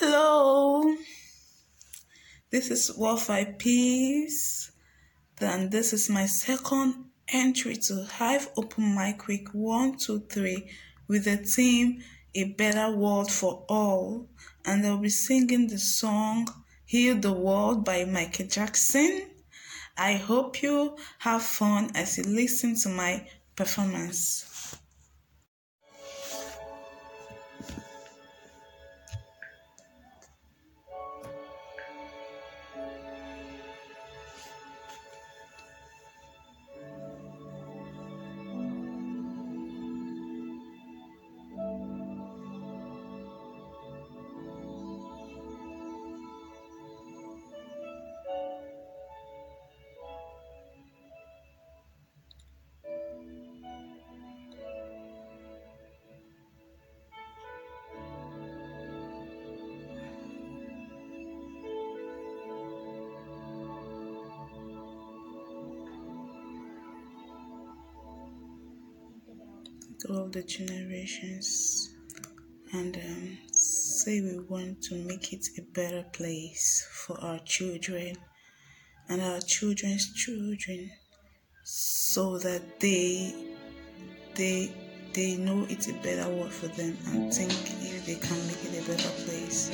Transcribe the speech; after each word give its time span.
Hello, 0.00 0.94
this 2.52 2.70
is 2.70 2.96
Wofai 2.96 3.58
Peace. 3.58 4.70
Then 5.40 5.70
this 5.70 5.92
is 5.92 6.08
my 6.08 6.24
second 6.26 7.06
entry 7.26 7.74
to 7.74 8.04
Hive 8.04 8.48
Open 8.56 8.94
Mic 8.94 9.26
Week 9.26 9.48
123 9.52 10.70
with 11.08 11.24
the 11.24 11.38
theme 11.38 12.00
A 12.32 12.44
Better 12.44 12.96
World 12.96 13.32
for 13.32 13.64
All. 13.68 14.28
And 14.64 14.86
I'll 14.86 14.98
be 14.98 15.08
singing 15.08 15.66
the 15.66 15.78
song 15.78 16.46
Heal 16.84 17.16
the 17.16 17.32
World 17.32 17.84
by 17.84 18.04
Michael 18.04 18.46
Jackson. 18.46 19.28
I 19.96 20.12
hope 20.14 20.62
you 20.62 20.96
have 21.18 21.42
fun 21.42 21.90
as 21.96 22.18
you 22.18 22.22
listen 22.22 22.76
to 22.82 22.88
my 22.88 23.26
performance. 23.56 24.47
All 70.06 70.28
the 70.28 70.42
generations 70.42 71.94
and 72.72 72.96
um, 72.96 73.38
say 73.52 74.20
we 74.20 74.38
want 74.48 74.80
to 74.82 74.94
make 74.94 75.32
it 75.32 75.44
a 75.58 75.62
better 75.72 76.04
place 76.12 76.86
for 76.92 77.18
our 77.20 77.38
children 77.40 78.14
and 79.08 79.20
our 79.22 79.40
children's 79.40 80.12
children 80.14 80.90
so 81.64 82.38
that 82.38 82.78
they 82.80 83.34
they 84.34 84.70
they 85.14 85.36
know 85.36 85.66
it's 85.68 85.88
a 85.88 85.94
better 85.94 86.28
world 86.30 86.52
for 86.52 86.68
them 86.68 86.96
and 87.08 87.32
think 87.34 87.50
if 87.52 88.06
they 88.06 88.14
can 88.14 88.46
make 88.46 88.64
it 88.64 88.84
a 88.84 88.90
better 88.90 89.10
place. 89.24 89.70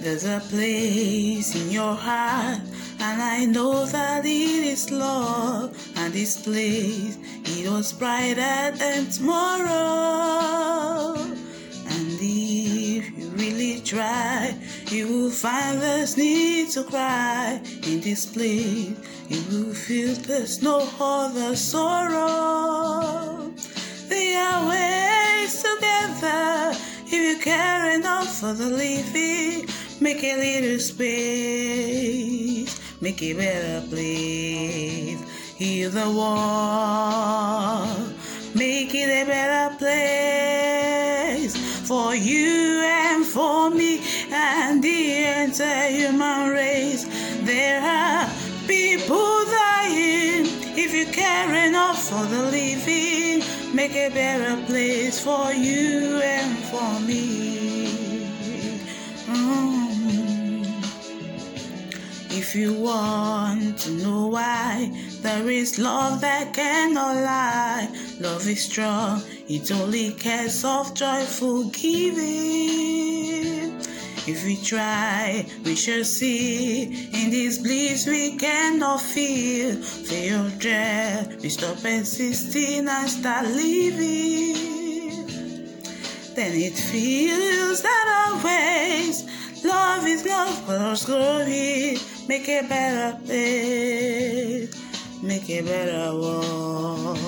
There's 0.00 0.24
a 0.24 0.40
place 0.40 1.54
in 1.54 1.70
your 1.70 1.94
heart 1.94 2.60
and 3.02 3.22
I 3.22 3.46
know 3.46 3.86
that 3.86 4.26
it 4.26 4.28
is 4.28 4.90
love, 4.90 5.74
this 6.12 6.42
place 6.42 7.18
it 7.44 7.70
was 7.70 7.92
brighter 7.92 8.72
than 8.76 9.10
tomorrow. 9.10 11.14
And 11.14 12.18
if 12.20 13.18
you 13.18 13.28
really 13.30 13.80
try, 13.80 14.54
you 14.88 15.08
will 15.08 15.30
find 15.30 15.80
there's 15.80 16.16
need 16.16 16.70
to 16.70 16.84
cry 16.84 17.60
in 17.86 18.00
this 18.00 18.26
place. 18.26 18.92
You 19.28 19.42
will 19.50 19.74
feel 19.74 20.14
there's 20.14 20.62
no 20.62 20.88
other 21.00 21.56
sorrow. 21.56 23.52
They 24.08 24.36
are 24.36 24.68
ways 24.68 25.62
together 25.62 26.72
if 27.06 27.12
you 27.12 27.38
care 27.42 27.92
enough 27.92 28.40
for 28.40 28.54
the 28.54 28.66
living. 28.66 29.68
Make 30.00 30.24
a 30.24 30.36
little 30.36 30.80
space 30.80 32.20
make 33.00 33.22
a 33.22 33.32
better 33.32 33.86
place. 33.88 35.18
Heal 35.60 35.90
the 35.90 36.08
world, 36.08 38.14
make 38.54 38.94
it 38.94 39.10
a 39.10 39.26
better 39.26 39.76
place 39.76 41.54
for 41.86 42.14
you 42.14 42.80
and 42.82 43.26
for 43.26 43.68
me 43.68 44.00
and 44.32 44.82
the 44.82 45.42
entire 45.42 45.90
human 45.90 46.48
race. 46.48 47.04
There 47.42 47.82
are 47.82 48.26
people 48.66 49.44
dying. 49.44 50.46
If 50.78 50.94
you 50.94 51.04
care 51.12 51.54
enough 51.68 52.08
for 52.08 52.24
the 52.24 52.44
living, 52.44 53.42
make 53.76 53.94
a 53.94 54.08
better 54.08 54.56
place 54.64 55.20
for 55.20 55.52
you 55.52 56.22
and 56.22 56.56
for 56.70 57.00
me. 57.00 57.59
If 62.50 62.56
you 62.56 62.74
want 62.74 63.78
to 63.78 63.90
know 63.92 64.26
why, 64.26 64.90
there 65.22 65.48
is 65.48 65.78
love 65.78 66.20
that 66.22 66.52
cannot 66.52 67.14
lie. 67.14 67.88
Love 68.18 68.44
is 68.48 68.64
strong, 68.64 69.22
it 69.48 69.70
only 69.70 70.10
cares 70.14 70.64
of 70.64 70.92
joyful 70.92 71.70
giving. 71.70 72.18
If 74.26 74.44
we 74.44 74.56
try, 74.56 75.46
we 75.64 75.76
shall 75.76 76.02
see. 76.02 77.08
In 77.12 77.30
this 77.30 77.58
bliss 77.58 78.08
we 78.08 78.36
cannot 78.36 79.00
feel. 79.00 79.76
Feel 79.76 80.48
dread, 80.58 81.40
we 81.42 81.50
stop 81.50 81.84
existing 81.84 82.88
and 82.88 83.08
start 83.08 83.46
living. 83.46 84.56
Then 86.34 86.52
it 86.56 86.74
feels 86.74 87.80
that 87.82 88.26
always 88.26 89.22
love 89.64 90.04
is 90.04 90.26
love 90.26 90.58
for 90.66 90.72
us 90.72 91.06
glory. 91.06 91.96
Make 92.30 92.48
a 92.48 92.62
better 92.62 93.18
place, 93.26 94.70
make 95.20 95.50
a 95.50 95.62
better 95.62 96.14
world. 96.14 97.18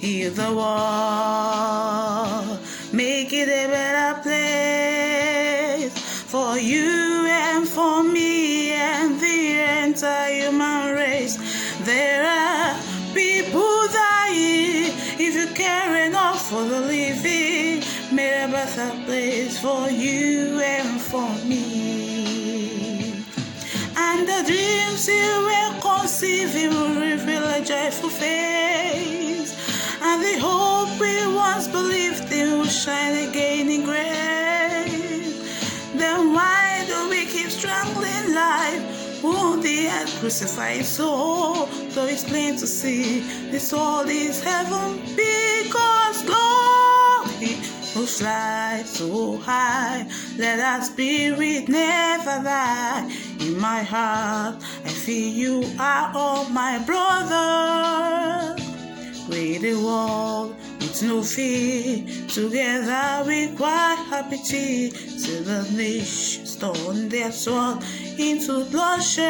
Heal 0.00 0.32
the 0.32 0.52
world, 0.52 2.58
make 2.92 3.32
it 3.32 3.48
a 3.48 3.66
better 3.72 4.20
place 4.20 5.98
for 6.30 6.58
you 6.58 7.26
and 7.26 7.66
for 7.66 8.02
me 8.02 8.72
and 8.72 9.18
the 9.18 9.60
entire 9.86 10.50
human 10.50 10.94
race. 10.94 11.38
There 11.86 12.26
are 12.26 12.76
people 13.14 13.88
dying 13.94 14.92
if 15.26 15.34
you 15.40 15.46
care 15.54 16.04
enough 16.04 16.50
for 16.50 16.64
the 16.64 16.80
living. 16.82 17.82
Make 18.14 18.44
a 18.44 18.48
better 18.52 18.90
place 19.06 19.58
for 19.58 19.88
you 19.88 20.60
and 20.60 21.00
for 21.00 21.30
me 21.46 21.63
you 25.08 25.30
will 25.48 25.80
conceive 25.80 26.54
will 26.54 27.00
reveal 27.00 27.44
a 27.44 27.60
joyful 27.62 28.08
face 28.08 29.52
and 30.02 30.22
the 30.22 30.38
hope 30.38 30.88
we 31.00 31.34
once 31.34 31.68
believed 31.68 32.30
in 32.32 32.58
will 32.58 32.64
shine 32.64 33.28
again 33.28 33.68
in 33.68 33.84
grace 33.84 35.36
then 35.94 36.32
why 36.32 36.84
do 36.86 37.10
we 37.10 37.26
keep 37.26 37.50
strangling 37.50 38.34
life 38.34 39.22
wounded 39.22 39.86
and 39.86 40.08
crucified 40.20 40.84
soul 40.84 41.66
though 41.92 42.06
it's 42.06 42.24
plain 42.24 42.56
to 42.56 42.66
see 42.66 43.20
this 43.50 43.72
all 43.72 44.08
is 44.08 44.42
heaven 44.42 45.00
because 45.16 46.22
glory 46.22 47.56
will 47.94 48.06
fly 48.06 48.82
so 48.84 49.36
high. 49.38 50.06
Let 50.36 50.58
our 50.60 50.82
spirit 50.82 51.68
never 51.68 52.42
die. 52.42 53.08
In 53.44 53.60
my 53.60 53.82
heart, 53.82 54.56
I 54.86 54.88
feel 54.88 55.28
you 55.28 55.64
are 55.78 56.10
all 56.14 56.48
my 56.48 56.78
brother. 56.78 58.56
We 59.28 59.58
the 59.58 59.74
world 59.74 60.54
with 60.80 61.02
no 61.02 61.22
fear. 61.22 62.06
Together 62.28 63.22
we 63.26 63.54
cry 63.54 63.96
happy 64.08 64.38
tea. 64.38 64.88
The 64.88 65.60
nations 65.76 66.56
turn 66.56 67.10
their 67.10 67.32
sword 67.32 67.84
into 68.18 68.64
bloodshed. 68.72 69.28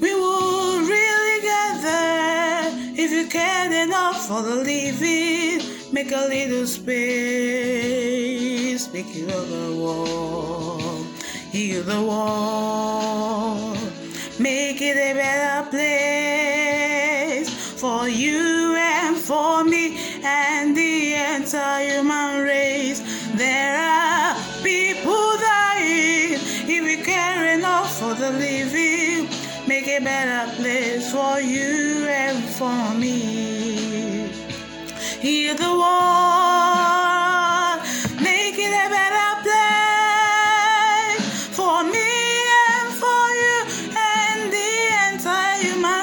We 0.00 0.14
will 0.14 0.80
really 0.80 1.40
get 1.42 1.82
there 1.82 2.72
if 2.96 3.10
you 3.10 3.26
cared 3.28 3.72
enough 3.72 4.26
for 4.26 4.40
the 4.40 4.54
living. 4.54 5.60
Make 5.92 6.10
a 6.12 6.26
little 6.26 6.66
space, 6.66 6.90
make 8.94 9.14
it 9.14 9.26
the 9.28 9.74
wall, 9.76 10.61
heal 11.52 11.82
the 11.82 12.02
wall, 12.02 13.76
make 14.38 14.80
it 14.80 14.96
a 14.96 15.12
better 15.12 15.68
place 15.68 17.50
for 17.78 18.08
you 18.08 18.74
and 18.74 19.18
for 19.18 19.62
me 19.62 19.98
and 20.24 20.74
the 20.74 21.12
entire 21.12 21.98
human 21.98 22.42
race. 22.42 23.00
There 23.34 23.76
are 23.78 24.34
people 24.62 25.36
dying 25.36 26.40
if 26.74 26.84
we 26.84 26.96
care 27.04 27.58
enough 27.58 28.00
for 28.00 28.14
the 28.14 28.30
living. 28.30 29.28
Make 29.68 29.88
it 29.88 30.00
a 30.00 30.04
better 30.04 30.50
place 30.56 31.12
for 31.12 31.38
you 31.38 32.06
and 32.08 32.42
for 32.56 32.94
me. 32.98 34.30
Hear 35.20 35.54
the 35.54 35.74
war 35.82 36.51
you 45.62 45.76
my 45.76 46.01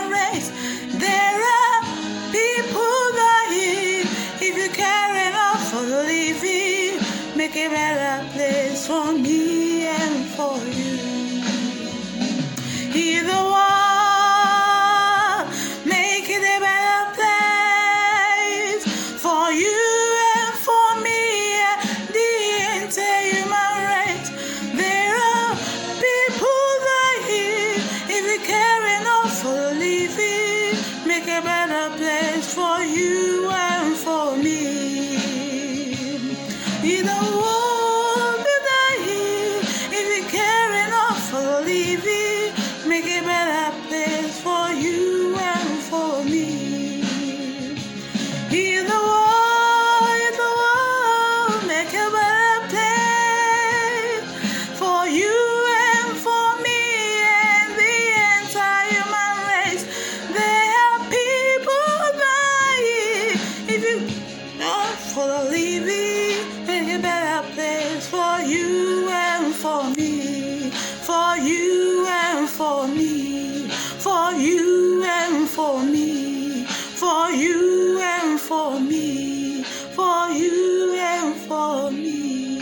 you 68.49 69.07
and 69.09 69.53
for 69.53 69.83
me, 69.95 70.71
for 70.71 71.37
you 71.37 72.05
and 72.07 72.49
for 72.49 72.87
me, 72.87 73.67
for 73.69 74.31
you 74.33 75.03
and 75.03 75.47
for 75.47 75.83
me, 75.83 76.65
for 76.65 77.29
you 77.31 77.99
and 78.01 78.39
for 78.39 78.79
me, 78.79 79.63
for 79.63 80.29
you 80.31 80.95
and 80.97 81.35
for 81.35 81.91
me, 81.91 82.59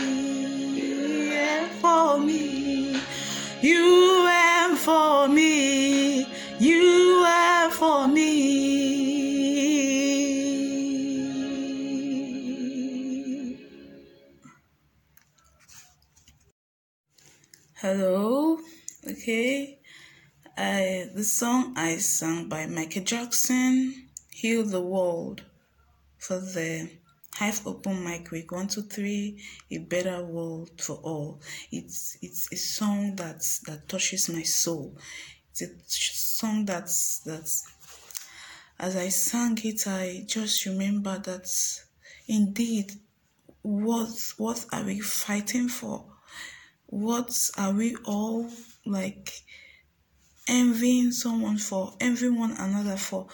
for 1.80 2.18
me, 2.18 3.00
you 3.62 3.97
okay. 19.38 19.78
I 20.56 21.06
uh, 21.10 21.14
the 21.14 21.22
song 21.22 21.74
I 21.76 21.98
sang 21.98 22.48
by 22.48 22.66
Michael 22.66 23.04
Jackson, 23.04 24.08
Heal 24.30 24.64
the 24.64 24.80
World, 24.80 25.44
for 26.18 26.40
the 26.40 26.90
Hive 27.36 27.64
Open 27.64 28.02
Mic 28.02 28.32
Week 28.32 28.50
One, 28.50 28.66
Two, 28.66 28.82
Three, 28.82 29.40
A 29.70 29.78
Better 29.78 30.24
World 30.24 30.70
for 30.80 30.96
All. 30.96 31.40
It's 31.70 32.18
it's 32.20 32.52
a 32.52 32.56
song 32.56 33.14
that's 33.14 33.60
that 33.60 33.88
touches 33.88 34.28
my 34.28 34.42
soul. 34.42 34.96
It's 35.52 35.62
a 35.62 35.68
song 35.88 36.64
that's 36.64 37.20
that's 37.24 37.64
as 38.80 38.96
I 38.96 39.08
sang 39.10 39.58
it, 39.62 39.86
I 39.86 40.24
just 40.26 40.66
remember 40.66 41.18
that 41.18 41.48
indeed 42.26 42.92
what 43.62 44.10
what 44.38 44.64
are 44.72 44.82
we 44.82 44.98
fighting 44.98 45.68
for? 45.68 46.04
What 46.86 47.32
are 47.56 47.72
we 47.72 47.96
all 48.04 48.50
like 48.88 49.32
envying 50.48 51.12
someone 51.12 51.58
for, 51.58 51.94
envying 52.00 52.38
one 52.38 52.52
another 52.52 52.96
for, 52.96 53.28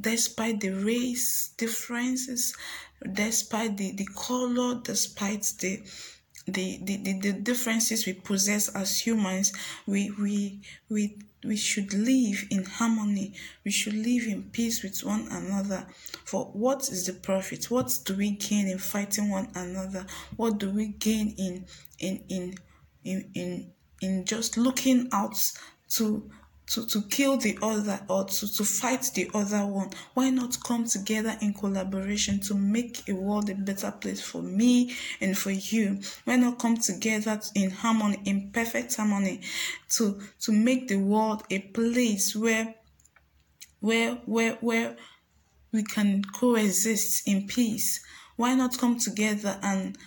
despite 0.00 0.60
the 0.60 0.70
race 0.70 1.50
differences, 1.56 2.56
despite 3.12 3.76
the, 3.76 3.92
the 3.92 4.06
color, 4.14 4.80
despite 4.82 5.42
the 5.60 5.82
the, 6.46 6.78
the, 6.82 6.96
the, 6.98 7.18
the 7.20 7.32
differences 7.32 8.04
we 8.04 8.12
possess 8.12 8.68
as 8.68 8.98
humans, 8.98 9.52
we 9.86 10.10
we 10.20 10.60
we 10.90 11.16
we 11.44 11.56
should 11.56 11.92
live 11.94 12.44
in 12.50 12.64
harmony. 12.64 13.34
We 13.64 13.70
should 13.70 13.94
live 13.94 14.26
in 14.26 14.44
peace 14.50 14.82
with 14.82 15.02
one 15.04 15.28
another. 15.30 15.86
For 16.24 16.46
what 16.46 16.88
is 16.88 17.06
the 17.06 17.14
profit? 17.14 17.70
What 17.70 17.98
do 18.04 18.14
we 18.16 18.32
gain 18.32 18.68
in 18.68 18.78
fighting 18.78 19.30
one 19.30 19.50
another? 19.54 20.06
What 20.36 20.58
do 20.58 20.70
we 20.70 20.88
gain 20.88 21.34
in 21.38 21.66
in 21.98 22.24
in 22.28 22.54
in 23.04 23.30
in, 23.34 23.72
in 24.00 24.24
just 24.24 24.56
looking 24.56 25.08
out 25.12 25.36
to 25.90 26.30
to, 26.66 26.86
to 26.86 27.02
kill 27.02 27.36
the 27.36 27.58
other 27.60 28.00
or 28.08 28.24
to, 28.24 28.52
to 28.56 28.64
fight 28.64 29.10
the 29.14 29.30
other 29.34 29.66
one. 29.66 29.90
Why 30.14 30.30
not 30.30 30.56
come 30.64 30.86
together 30.86 31.36
in 31.42 31.52
collaboration 31.52 32.40
to 32.40 32.54
make 32.54 33.06
a 33.08 33.12
world 33.12 33.50
a 33.50 33.54
better 33.54 33.90
place 33.90 34.20
for 34.20 34.42
me 34.42 34.94
and 35.20 35.36
for 35.36 35.50
you? 35.50 36.00
Why 36.24 36.36
not 36.36 36.58
come 36.58 36.76
together 36.78 37.40
in 37.54 37.70
harmony, 37.70 38.20
in 38.24 38.50
perfect 38.50 38.96
harmony, 38.96 39.42
to 39.90 40.20
to 40.40 40.52
make 40.52 40.88
the 40.88 40.96
world 40.96 41.42
a 41.50 41.58
place 41.58 42.34
where 42.34 42.74
where 43.80 44.14
where 44.26 44.54
where 44.60 44.96
we 45.72 45.82
can 45.82 46.24
coexist 46.24 47.28
in 47.28 47.46
peace? 47.46 48.00
Why 48.36 48.54
not 48.54 48.78
come 48.78 48.98
together 48.98 49.58
and 49.62 49.98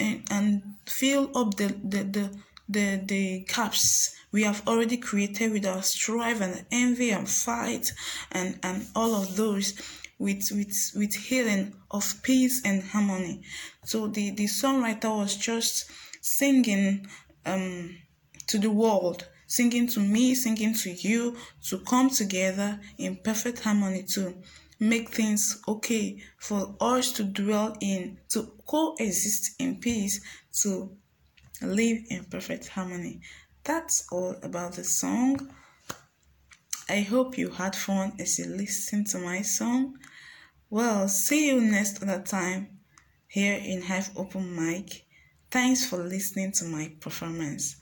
and, 0.00 0.24
and 0.30 0.62
fill 0.86 1.30
up 1.36 1.54
the 1.54 1.68
the, 1.84 2.02
the 2.02 2.36
the 2.70 3.02
the 3.04 3.44
gaps 3.52 4.14
we 4.32 4.44
have 4.44 4.66
already 4.66 4.96
created 4.96 5.52
with 5.52 5.66
our 5.66 5.82
strive 5.82 6.40
and 6.40 6.64
envy 6.70 7.10
and 7.10 7.28
fight 7.28 7.92
and 8.30 8.58
and 8.62 8.86
all 8.94 9.14
of 9.14 9.36
those 9.36 9.74
with 10.18 10.50
with 10.52 10.92
with 10.94 11.14
healing 11.14 11.74
of 11.90 12.22
peace 12.22 12.62
and 12.64 12.82
harmony. 12.82 13.42
So 13.84 14.06
the 14.06 14.30
the 14.30 14.44
songwriter 14.44 15.16
was 15.16 15.36
just 15.36 15.90
singing 16.20 17.06
um 17.44 17.96
to 18.46 18.58
the 18.58 18.70
world 18.70 19.26
singing 19.46 19.88
to 19.88 19.98
me 20.00 20.34
singing 20.34 20.74
to 20.74 20.90
you 20.90 21.36
to 21.68 21.78
come 21.80 22.08
together 22.08 22.78
in 22.98 23.16
perfect 23.16 23.58
harmony 23.60 24.04
to 24.04 24.34
make 24.78 25.10
things 25.10 25.60
okay 25.66 26.22
for 26.38 26.76
us 26.80 27.12
to 27.12 27.24
dwell 27.24 27.76
in 27.80 28.18
to 28.28 28.52
coexist 28.66 29.56
in 29.58 29.76
peace 29.76 30.20
to 30.62 30.96
live 31.62 32.04
in 32.10 32.24
perfect 32.24 32.68
harmony. 32.68 33.20
That's 33.64 34.06
all 34.10 34.36
about 34.42 34.74
the 34.74 34.84
song. 34.84 35.52
I 36.88 37.00
hope 37.00 37.38
you 37.38 37.50
had 37.50 37.76
fun 37.76 38.14
as 38.18 38.38
you 38.38 38.46
listened 38.46 39.06
to 39.08 39.18
my 39.18 39.42
song. 39.42 39.96
Well, 40.70 41.08
see 41.08 41.48
you 41.48 41.60
next 41.60 42.02
other 42.02 42.22
time 42.22 42.80
here 43.28 43.60
in 43.62 43.82
Hive 43.82 44.10
Open 44.16 44.56
Mic. 44.56 45.04
Thanks 45.50 45.86
for 45.86 45.98
listening 45.98 46.52
to 46.52 46.64
my 46.64 46.92
performance. 47.00 47.76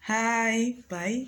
Hi, 0.00 0.76
bye. 0.88 1.26